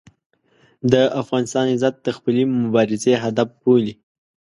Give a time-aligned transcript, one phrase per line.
[0.91, 3.93] د افغانستان عزت د خپلې مبارزې هدف بولي.